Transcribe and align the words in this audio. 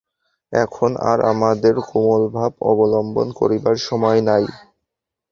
এখন 0.53 0.91
আর 1.11 1.19
আমাদের 1.31 1.75
কোমলভাব 1.89 2.51
অবলম্বন 2.71 3.27
করিবার 3.39 3.75
সময় 3.87 4.19
নাই। 4.29 4.43